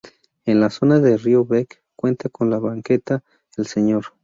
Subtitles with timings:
[0.45, 3.23] En la zona de Rio Bec cuenta con la banqueta.
[3.55, 4.03] El Sr.